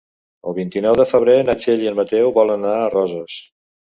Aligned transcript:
El 0.51 0.53
vint-i-nou 0.59 0.95
de 0.99 1.05
febrer 1.09 1.35
na 1.49 1.55
Txell 1.59 1.85
i 1.85 1.91
en 1.91 1.99
Mateu 2.01 2.33
volen 2.39 2.65
anar 2.69 2.79
a 2.87 2.91
Roses. 2.97 3.37